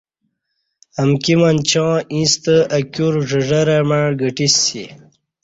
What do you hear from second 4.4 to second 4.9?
سی